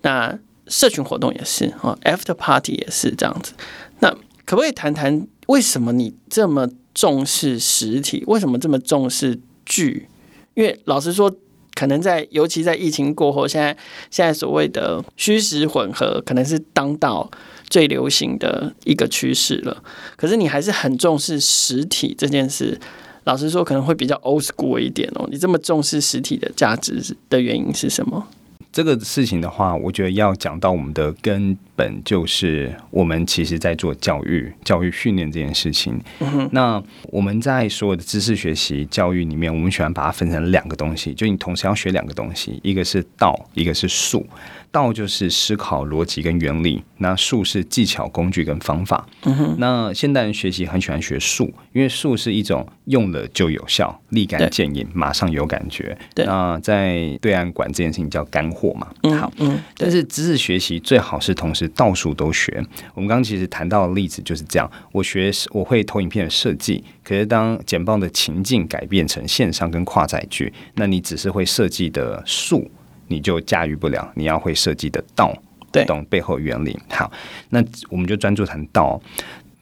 [0.00, 3.52] 那社群活动也是啊，After Party 也是这样子。
[4.00, 4.10] 那
[4.44, 8.24] 可不可以谈谈为什么你这么重视实体？
[8.26, 10.08] 为什么这么重视聚？
[10.54, 11.34] 因为老实说，
[11.74, 13.76] 可能在尤其在疫情过后，现在
[14.10, 17.30] 现在所谓的虚实混合，可能是当道
[17.70, 19.82] 最流行的一个趋势了。
[20.16, 22.78] 可是你还是很重视实体这件事。
[23.24, 25.28] 老实说，可能会比较 old school 一点哦。
[25.30, 28.26] 你这么重视实体的价值的原因是什么？
[28.72, 36.00] 这个事情的话，我觉得要讲到我们的根本，就是我们其实在做教育、教育训练这件事情。
[36.20, 36.48] 嗯。
[36.52, 44.26] 那我们在所有的知识学习教育里面，我们喜欢把它分成两个东西，就你同时要学两个东西，一个是道，一个是术。
[44.72, 49.06] 道就是思考逻辑跟原理，那术是技巧、工具跟方法。
[49.24, 49.54] 嗯哼。
[49.58, 55.96] 那现代人学习很喜欢学术，因为术是一种用了就有效、立竿见影、马上有感觉。
[56.14, 56.24] 对。
[56.24, 58.88] 那在对岸管这件事情叫干货嘛。
[59.02, 59.16] 嗯。
[59.18, 59.30] 好。
[59.38, 59.62] 嗯。
[59.76, 62.50] 但是知识学习最好是同时道术都学。
[62.94, 64.68] 我们刚刚其实谈到的例子就是这样。
[64.90, 72.70] 我学我会投影片的设计，可是当简报的情境改变成线上跟跨载具，那你只是会设计的术。
[73.08, 75.32] 你就驾驭不了，你要会设计的道，
[75.70, 76.78] 对，懂背后原理。
[76.90, 77.10] 好，
[77.50, 79.00] 那我们就专注谈道。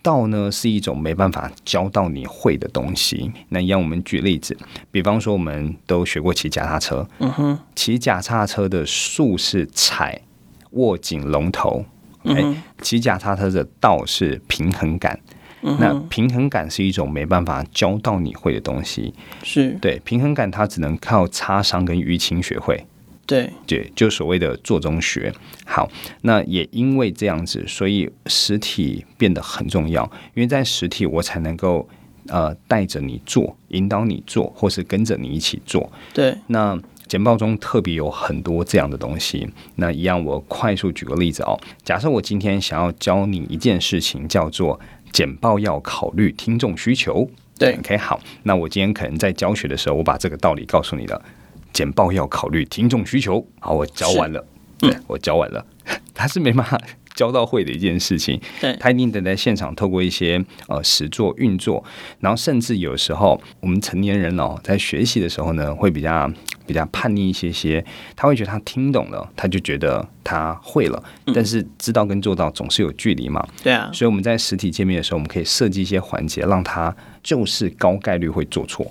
[0.02, 3.30] 道呢是一种没办法教到你会的东西。
[3.50, 4.56] 那让我们举例子，
[4.90, 10.18] 比方说我们都学过骑脚踏车，嗯哼，骑脚踏车的术是踩、
[10.70, 11.84] 握紧龙头。
[12.24, 15.20] 哎、嗯，骑脚踏车的道是平衡感。
[15.60, 19.12] 嗯、那平衡感是一种没办法教到你会的东西。
[19.42, 22.86] 是对平衡感，它只能靠擦伤跟淤青学会。
[23.30, 25.32] 对，对，就所谓的做中学。
[25.64, 25.88] 好，
[26.22, 30.02] 那也因为这样子，所以实体变得很重要。
[30.34, 31.88] 因为在实体，我才能够
[32.26, 35.88] 呃带着你做，引导你做，或是跟着你一起做。
[36.12, 39.48] 对，那简报中特别有很多这样的东西。
[39.76, 41.56] 那一样，我快速举个例子哦。
[41.84, 44.80] 假设我今天想要教你一件事情，叫做
[45.12, 47.30] 简报要考虑听众需求。
[47.56, 48.20] 对，OK，好。
[48.42, 51.22] 那我今天可能在教学的时候，我把这个道理告诉你了。
[51.72, 53.46] 简报要考虑听众需求。
[53.58, 54.44] 好，我教完了，
[54.78, 55.64] 对，我教完了，
[56.14, 56.80] 他是没办法
[57.14, 58.40] 教到会的一件事情。
[58.60, 61.82] 对，他一定得在现场透过一些呃实作运作，
[62.20, 66.30] 然后甚至有时候我们成年人哦，在学习的时候呢，会比较
[66.66, 67.84] 比较叛逆一些些。
[68.16, 71.02] 他会觉得他听懂了，他就觉得他会了，
[71.34, 73.46] 但是知道跟做到总是有距离嘛。
[73.62, 78.90] 对啊，所以我们在实体见面的时候，我们可以设计一些环节，让他就是高概率会做错。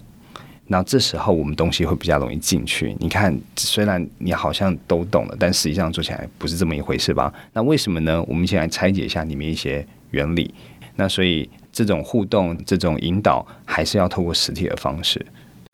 [0.72, 2.96] 那这时候我们东西会比较容易进去。
[3.00, 7.34] 你看，虽然你好像都懂了，但实际上做起来不是这么一回事吧？
[7.54, 8.24] 那为什么呢？
[8.28, 10.54] 我们先来拆解一下里面一些原理。
[10.96, 15.26] 那所以这种互动、这种引导，还是要透过实体的方式。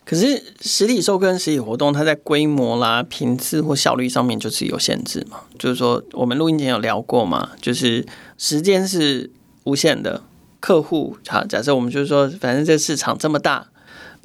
[0.06, 5.42] 可是实体授课、实体活动，它在规模啦、频次或效率上面就是有限制嘛？
[5.60, 7.50] 就是说，我们录音前有聊过嘛？
[7.60, 8.06] 就是
[8.38, 9.30] 时间是
[9.66, 10.22] 无限的，
[10.62, 13.68] 客户好，假设我们就是说，反正这市场这么大。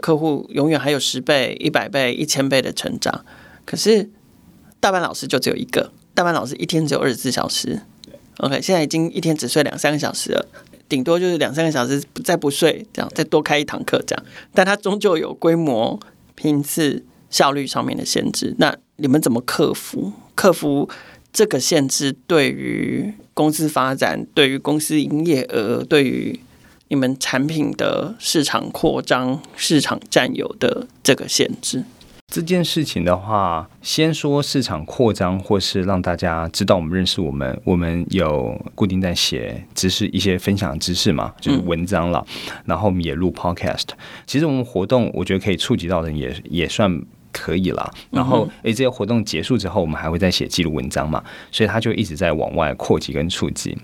[0.01, 3.25] 客户永远还有十倍、一百倍、一千倍的成长，
[3.65, 4.09] 可是
[4.81, 7.83] 大班老师就只有一个，大班老师一天只有二十四小时。
[8.39, 10.47] OK，现在已经一天只睡两三个小时了，
[10.89, 14.25] 顶多就是两三个小时再不睡，这样再多开一堂课这样。
[14.55, 16.01] 但他终究有规模、
[16.35, 18.55] 频次、效率上面的限制。
[18.59, 20.15] 那你们怎么克服？
[20.35, 20.89] 克服
[21.31, 26.41] 这个限制，对于公司发展、对于公司营业额、对于
[26.91, 31.85] 你们产品的市场扩张、市场占有的这个限制，
[32.27, 37.57] 这件事情的话，先说市场扩张，或是让大家知道我们认识我们。
[37.65, 42.27] 我们有固定在写知识，一些分享知识嘛，就是文章了。
[42.49, 43.91] 嗯、然后我们也录 Podcast。
[44.27, 47.01] 其实我们活动，我觉得可以触及到的人也也算。
[47.33, 53.77] 可以了，然后诶，这些活动结束之后，我们还会再写记录文章嘛，所以它就一直在往外扩及跟触及。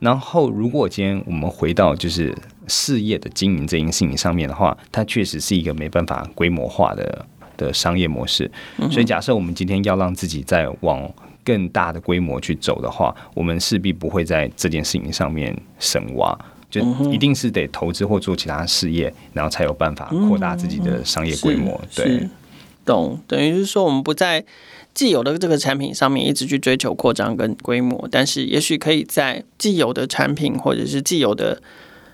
[0.00, 2.34] 然后，如果今天我们回到就是
[2.66, 8.50] 事业的经营这件事情上面的话，它确实是一个没办法规模化的的商业模式。
[8.90, 11.08] 所以，假设我们今天要让自己再往
[11.44, 16.36] 更大的规模去走的话，我们势必不会在这件事情上面深挖，
[16.70, 16.80] 就
[17.10, 21.80] 一定是得投资或做其他事业，然后才有办法扩大自己的商业规模。
[21.94, 22.26] 对。
[22.86, 24.46] 懂，等于是说，我们不在
[24.94, 31.60] 既有的这个产品上面一直去追求扩张跟规模，但是也许可以在既有的产品或者是既有的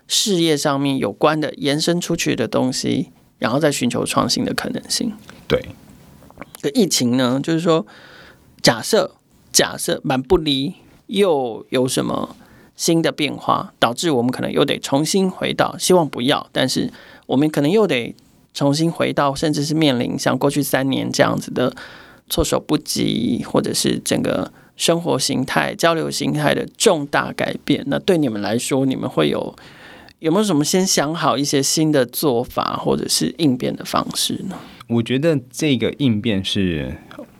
[0.08, 5.12] 事业上面有关的延伸出去的东西，然后再寻求创新的可能性。
[5.46, 5.62] 对，
[6.56, 7.86] 这疫情呢，就是说，
[8.60, 9.14] 假设
[9.52, 10.74] 假设蛮不离，
[11.06, 12.34] 又有什么
[12.74, 16.90] 新的变化，导致我们可能又得重新回到，希望不要，但是
[17.26, 18.14] 我们可能又得。
[18.54, 21.74] 重新回到，甚至是面临像过去三年这样子的
[22.28, 27.82] 措手不及，或者是整个生活形态、交流形态的重大改变。
[27.86, 29.54] 那对你们来说，你们会有
[30.18, 34.56] 有没有什么先想好一些新的做法，或者是应变的方式呢？
[34.88, 36.94] 我觉得这个应变是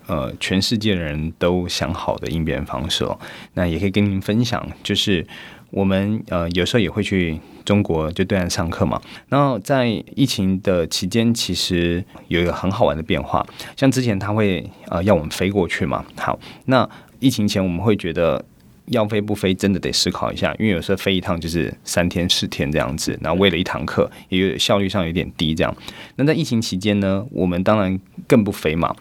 [0.06, 3.18] 呃全世界的人都想好的应变方式哦。
[3.54, 5.26] 那也可以跟您分享，就是
[5.72, 9.02] 我们呃有时候也会去中国就对岸上课嘛。
[9.28, 13.44] 然后在疫情的期间，其实有一个很好玩的变化，
[13.76, 16.04] 像之前他会呃要我们飞过去嘛。
[16.16, 16.88] 好，那
[17.18, 18.44] 疫情前我们会觉得。
[18.86, 25.74] 要飞不飞，真的得思考一下，因为有时候飞一趟就是三天四天这样子，然后为了一堂课，也有效率上有点低这样。
[26.16, 28.94] 那在疫情期间呢，我们当然更不飞嘛。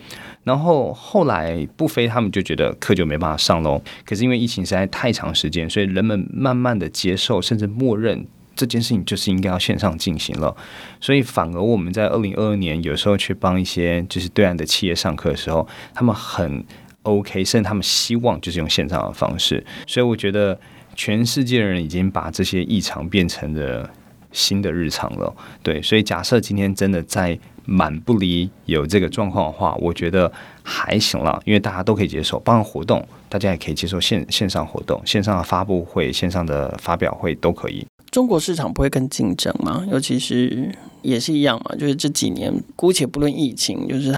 [0.43, 3.81] 然后后来不飞，他们就觉得课就没办法上喽。
[4.05, 8.25] 可是因为疫情实在太长时间，所以人们慢慢的接受，甚至默认
[8.55, 10.55] 这件事情就是应该要线上进行了。
[10.99, 16.63] 所以反而我们在二零二二年有时候去帮一些就是对岸的企业上课的时候，他们很。
[17.03, 20.55] OK，甚至他们希望就是用线上的方式，所以我觉得
[20.93, 23.89] 全世界的人已经把这些异常变成了
[24.31, 25.35] 新的日常了。
[25.63, 27.35] 对，所以假设今天真的在
[27.65, 30.31] 满不离有这个状况的话，我觉得
[30.63, 37.85] 还行了，因为大家都可以接受，包括活动，大家也可以接受线线上活动、线上的发布会、线上的发表会都可以。
[38.11, 39.85] 中国市场不会更竞争吗？
[39.91, 44.17] 尤其是也是一样嘛，就是这几年，姑且不论疫情，就是。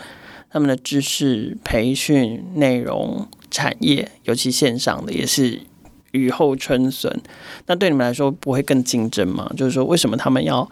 [0.55, 5.59] 他们的知识培训内容产业，尤其线上的也是
[6.11, 7.11] 雨后春笋。
[7.65, 9.51] 那对你们来说不会更竞争吗？
[9.57, 10.69] 就是说，为什么他们要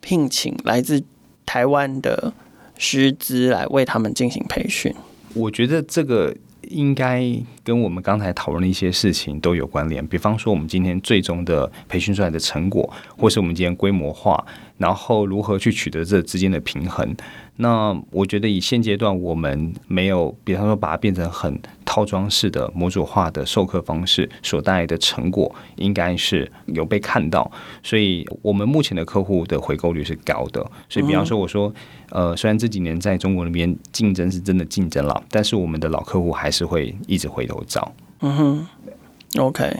[0.00, 1.02] 聘请来自
[1.46, 2.34] 台湾的
[2.76, 4.94] 师资来为他们进行培训？
[5.32, 6.36] 我觉得这个
[6.68, 7.24] 应该
[7.62, 10.04] 跟我们刚才讨论的一些事情都有关联。
[10.06, 14.44] 比方说，我们今天最终的培训出来的成果，或是我们今天规模化，
[14.78, 17.16] 然后如何去取得这之间的平衡。
[17.58, 27.50] 那我觉得以现阶段我们没有，比方说把它变成很套装式的模组化的授课方式，所带来的成果应该是有被看到，
[27.82, 30.60] 所以我们目前的客户的回购率是高的。
[30.88, 31.72] 所以比方说我说，
[32.10, 37.90] 呃，虽然这几年在中国那边竞争是真的竞争了，但是我们的老客户还是会一直回头找。
[38.20, 38.66] 嗯哼
[39.38, 39.74] ，OK。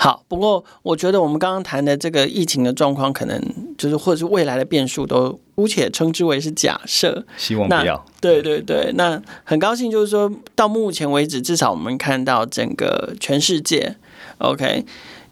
[0.00, 3.42] 好，不过我觉得我们刚刚谈的这个疫情的状况，可能
[3.76, 7.26] 就是或者是未来的变数，都姑且称之为是假设。
[7.36, 8.06] 希望不要。
[8.20, 13.96] 对对对，那很高兴，就是说到目前为止，至少我们看到整个全世界
[14.38, 14.84] ，OK，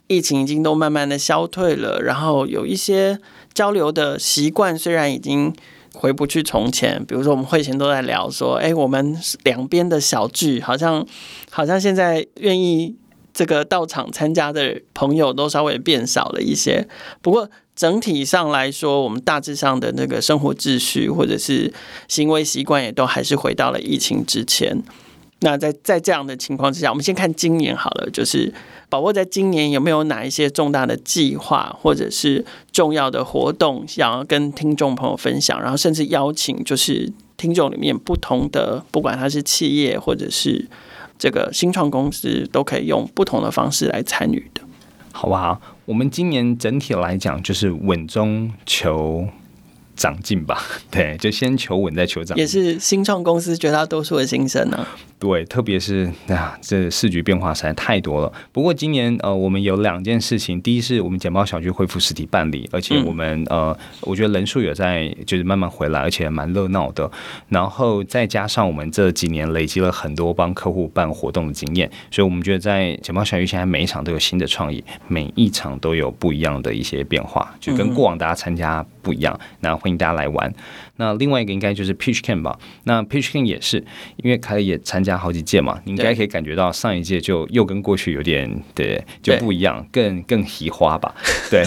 [0.09, 3.21] 疫情已经都慢慢的消退了，然后有一些
[3.55, 5.55] 交流的习惯，虽然已经
[5.95, 11.07] 回不去从前，比如说我们会前都在聊说，哎，我们两边的小聚，好像
[11.51, 12.97] 好像现在愿意。
[13.37, 16.89] 这个到场参加的朋友都稍微变少了一些，
[17.21, 21.71] 不过整体上来说，我们大致上的那个生活秩序或者是
[22.09, 24.83] 行为习惯也都还是回到了疫情之前。
[25.41, 28.51] 那在在这样的情况之下，我们先看今年好了，就是
[28.89, 40.67] 宝沃在今年有没有哪一些重大的计划或者是重要的活动想要跟听众朋友分享，然后甚至邀请就是听众里面不同的，不管他是企业或者是。
[41.19, 44.61] 这个新创公司都可以用不同的方式来参与的，
[45.13, 45.61] 好不好？
[45.85, 49.29] 我们今年整体来讲，就是稳中求
[49.97, 50.63] 长进吧。
[50.91, 52.37] 对，就先求稳，再求长。
[52.37, 54.89] 也是新创公司绝大多数的心声呢、啊。
[55.19, 58.31] 对，特别是啊，这市局变化实在太多了。
[58.53, 60.61] 不过今年呃，我们有两件事情。
[60.61, 67.11] 第一是我们简报小区恢复实体办理，而且我们、嗯、呃，我觉得人数也在就是慢慢回来，而且蛮热闹的。
[67.49, 79.39] 然后再加上我们这几年累积了很多帮客户办活动的经验，所以我们觉得在简报小区现在每一场都有新的创意，每一场都有不一样的一些变化，就跟过往大家参加不一样。
[79.61, 80.53] 那欢迎大家来玩。
[80.97, 82.59] 那另外一个应该就是 PitchCamp 吧。
[82.85, 83.85] 那 PitchCamp 也是，
[84.17, 91.15] 因为凯也参加好几届嘛，你应该可以感觉到上一届就又跟过去有点对就不一样，更更奇花吧。
[91.51, 91.65] 对，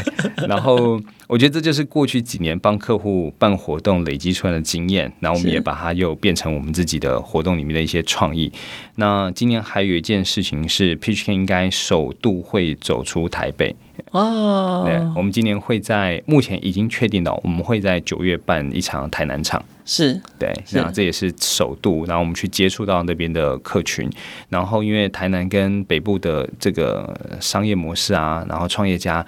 [0.47, 8.51] 然后我觉得这就是过去几年帮客户办活动累积出来的经验，然后我们也把它又变成我们自己的活动里面的一些创意。
[8.95, 13.75] 那今年还有一件事情是 PitchCamp 应该首度会走出台北。
[14.11, 24.09] 哦，对，我们今年会在目前已经确定了，我们会在九月办一场台南场，是对，那这也是首度，然后我们去接触到那边的客群，
[24.49, 29.25] 然后因为台南跟北部的这个商业模式啊，然后创业家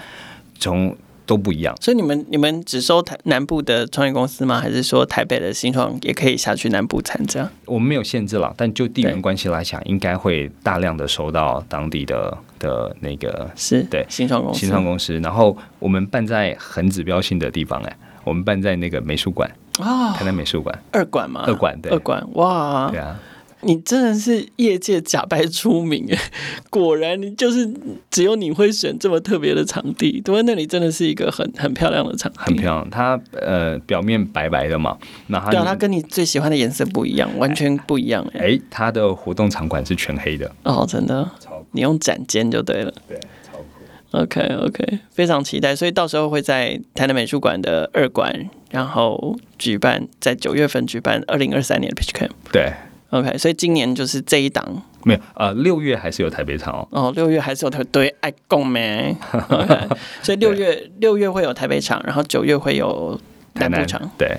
[0.60, 0.96] 从。
[1.24, 4.60] 都不一样，所以你们你们只收台南部的创业公司吗？
[4.60, 7.50] 还是说台北的新创也可以下去南部参加？
[7.66, 15.18] 我们没有限制了，但就地缘关系来讲，应该会大量的收到当地的的那个是对新创公司，新创公司。
[15.20, 19.50] 然后我们办在很指标性的地方，哎，我们办在那个美术馆
[19.80, 21.44] 啊，台南美术馆二馆吗？
[21.48, 23.20] 二馆对，二馆哇，对啊。
[23.64, 26.18] 你真的是业界假白出名哎！
[26.72, 27.72] 果然，你就是
[28.10, 30.20] 只有你会选这么特别的场地。
[30.20, 32.90] 对，那里真的是一个很很漂亮的场地，很漂亮。
[32.90, 34.98] 它呃表面白白的嘛，
[35.28, 38.48] 那它对啊，它跟你最喜欢的颜色不一样，完全不一样哎。
[38.48, 41.30] 哎，它的活动场馆是全黑的哦，真的，
[41.74, 42.92] 你用展间就对了。
[43.08, 44.20] 对，超。
[44.20, 52.32] OK OK，非常期待，所以到时候会在台南美术馆的二馆，然后举办在九月份举办二零二三年的 Pitch Camp。
[52.52, 52.74] 对。
[53.12, 54.66] OK，所以今年就是这一档
[55.04, 56.88] 没有呃，六月还是有台北场哦。
[56.92, 59.14] 哦，六月还是有台对爱共没？
[59.50, 59.90] OK，
[60.24, 63.20] 所以六月六月会有台北场，然后九月会有
[63.56, 64.10] 南部场。
[64.18, 64.38] 对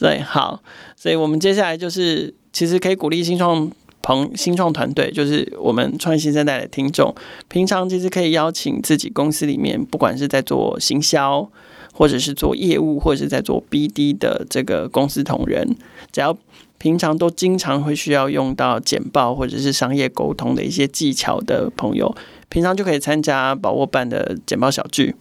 [0.00, 0.60] 对，好，
[0.96, 3.70] 所以我们接下来就是其实可以鼓励新创
[4.02, 7.14] 朋新创团队，就是我们创业新生代的听众，
[7.46, 11.48] 平常其实可以邀请自己公司里面，不管是在做行销，
[11.98, 15.76] 或者是做业务，或者是在做 BD 的这个公司同仁，
[16.12, 16.38] 只要。
[16.80, 22.14] 平常都经常会需要用到简报或者是商业沟通的一些技巧的朋友，
[22.48, 25.16] 平常就可以参加宝沃办的简报小聚，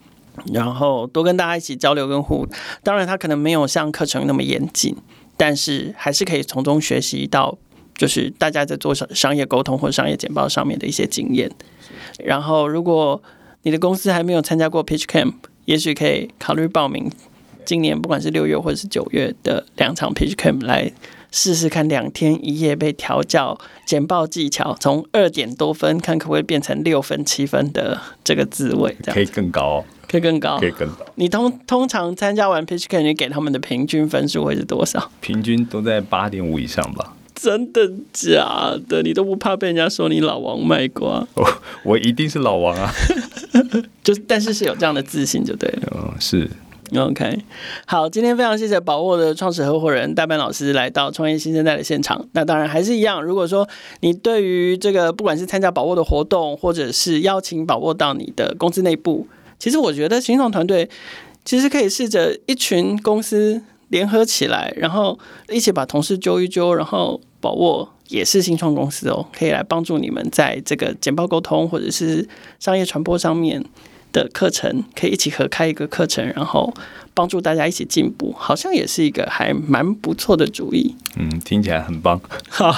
[0.53, 2.45] 然后多跟大家一起交流跟互。
[2.84, 4.95] 当然，他可能没有像课程那么严谨，
[5.36, 7.57] 但是还是可以从中学习到，
[7.95, 11.51] 就是大家在做商商业沟通或商业简报上面的一些经验。
[12.19, 13.19] 然后，如果
[13.63, 15.34] 你的公司还没有参加过 Pitch Camp，
[15.68, 17.09] 也许可以考虑报名
[17.63, 20.91] 今年不管是六月或者是九月的两场 Pitch Camp 来。
[21.30, 31.05] 试试看两天一夜被调教简报技巧，从二点多分看可不可以变成六分七分的这个滋味，这样可以更高，哦，可以更高，可以更高。
[31.15, 35.11] 你通通常参加完 Pitch Camp，你给他们的平均分数会是多少？
[35.20, 37.13] 平均都在八点五以上吧。
[37.39, 39.01] 真的假的？
[39.03, 41.25] 你都不怕被人家说你老王卖瓜？
[41.35, 41.47] 我
[41.83, 42.91] 我一定是老王啊！
[44.03, 45.89] 就是但是是有这样的自信就对了。
[45.95, 46.49] 嗯，是。
[46.95, 47.38] OK，
[47.85, 52.25] 好，今天非常谢谢宝沃的创始合伙人大班老师来到创业新生代的现场。
[52.31, 53.67] 那当然还是一样，如果说
[53.99, 59.27] 你对于这个不管是参加宝沃的活动，或者是邀请宝沃到你的公司内部，
[59.59, 60.89] 其实我觉得行动团队
[61.43, 65.17] 其实可以试着一群公司联合起来，然后
[65.49, 72.27] 一起把同事揪一揪，然后宝沃也是新创公司哦，可以来帮助你们在这个简报沟通或者是
[72.59, 73.63] 商业传播上面。
[74.13, 76.73] 的课程可以一起合开一个课程，然后
[77.13, 80.95] 帮助大家一起进步，好像也是一个还蛮不错的主意。
[81.17, 82.19] 嗯，听起来很棒。
[82.49, 82.73] 好，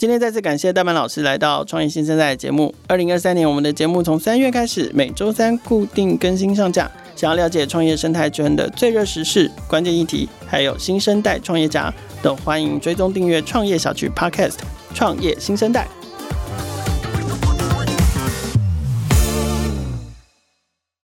[0.00, 2.74] 今天再次感谢大满老师来到创业新生代节目。
[2.88, 6.90] 二零二三年，我们的节目从三月开始，每周三固定更新上架。
[7.14, 11.92] 想要了解创业生态圈的最热时事、关键议题，还有新生代创业家，
[12.22, 14.52] 都欢迎追踪订阅创业小区 Podcast
[14.94, 15.86] 《创业新生代》。